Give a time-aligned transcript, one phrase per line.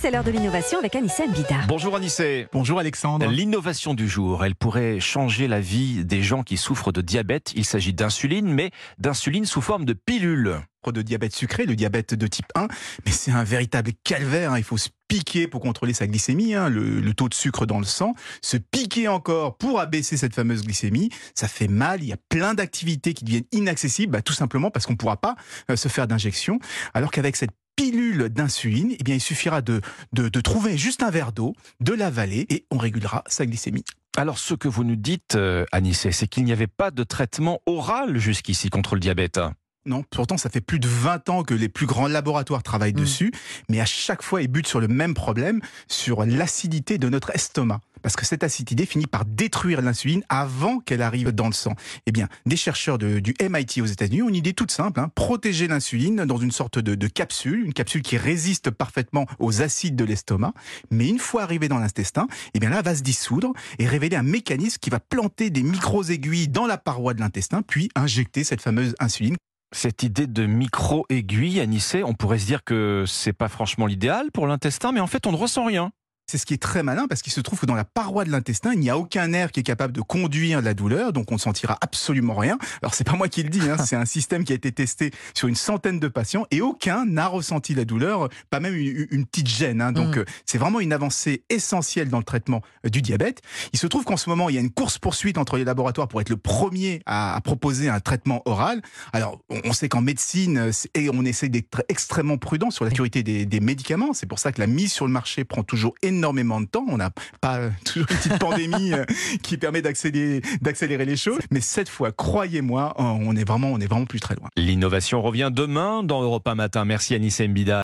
[0.00, 1.56] c'est l'heure de l'innovation avec Anissé Mbida.
[1.68, 2.48] Bonjour Anissé.
[2.52, 3.26] Bonjour Alexandre.
[3.26, 7.52] L'innovation du jour, elle pourrait changer la vie des gens qui souffrent de diabète.
[7.56, 10.60] Il s'agit d'insuline, mais d'insuline sous forme de pilule
[10.92, 12.68] de diabète sucré, le diabète de type 1,
[13.04, 14.52] mais c'est un véritable calvaire.
[14.52, 14.58] Hein.
[14.58, 17.84] Il faut se piquer pour contrôler sa glycémie, hein, le, taux de sucre dans le
[17.84, 21.10] sang, se piquer encore pour abaisser cette fameuse glycémie.
[21.34, 22.02] Ça fait mal.
[22.02, 25.16] Il y a plein d'activités qui deviennent inaccessibles, bah, tout simplement parce qu'on ne pourra
[25.16, 25.36] pas
[25.70, 26.58] euh, se faire d'injection.
[26.94, 29.80] Alors qu'avec cette pilule d'insuline, eh bien, il suffira de,
[30.12, 33.84] de, trouver juste un verre d'eau, de l'avaler et on régulera sa glycémie.
[34.16, 38.16] Alors, ce que vous nous dites, euh, c'est qu'il n'y avait pas de traitement oral
[38.16, 39.38] jusqu'ici contre le diabète.
[39.86, 43.00] Non, pourtant ça fait plus de 20 ans que les plus grands laboratoires travaillent mm.
[43.00, 43.32] dessus,
[43.68, 47.80] mais à chaque fois ils butent sur le même problème, sur l'acidité de notre estomac.
[48.02, 51.74] Parce que cette acidité finit par détruire l'insuline avant qu'elle arrive dans le sang.
[52.06, 55.66] Eh bien, des chercheurs du MIT aux États-Unis ont une idée toute simple, hein, protéger
[55.66, 60.52] l'insuline dans une sorte de, capsule, une capsule qui résiste parfaitement aux acides de l'estomac,
[60.90, 64.16] mais une fois arrivée dans l'intestin, eh bien là, elle va se dissoudre et révéler
[64.16, 68.62] un mécanisme qui va planter des micro-aiguilles dans la paroi de l'intestin, puis injecter cette
[68.62, 69.36] fameuse insuline
[69.72, 74.46] cette idée de micro-aiguille, Anissé, on pourrait se dire que c'est pas franchement l'idéal pour
[74.46, 75.92] l'intestin, mais en fait, on ne ressent rien.
[76.28, 78.32] C'est ce qui est très malin parce qu'il se trouve que dans la paroi de
[78.32, 81.36] l'intestin, il n'y a aucun nerf qui est capable de conduire la douleur, donc on
[81.36, 82.58] ne sentira absolument rien.
[82.82, 85.12] Alors c'est pas moi qui le dis, hein, c'est un système qui a été testé
[85.34, 89.46] sur une centaine de patients et aucun n'a ressenti la douleur, pas même une, petite
[89.46, 89.80] gêne.
[89.80, 89.92] Hein.
[89.92, 90.20] donc mm.
[90.20, 93.40] euh, c'est vraiment une avancée essentielle dans le traitement euh, du diabète.
[93.72, 96.08] Il se trouve qu'en ce moment il y a une course poursuite entre les laboratoires
[96.08, 98.82] pour être le premier à, proposer un traitement oral.
[99.12, 103.22] Alors on, sait qu'en médecine euh, et on essaie d'être extrêmement prudent sur la sécurité
[103.22, 104.12] des, des médicaments.
[104.12, 106.84] C'est pour ça que la mise sur le marché prend toujours énormément énormément de temps.
[106.88, 109.04] On n'a pas toujours une petite pandémie euh,
[109.42, 111.40] qui permet d'accélérer, les choses.
[111.50, 114.48] Mais cette fois, croyez-moi, on est vraiment, plus très loin.
[114.56, 116.84] L'innovation revient demain dans Europa Matin.
[116.84, 117.74] Merci Anissa Mbida.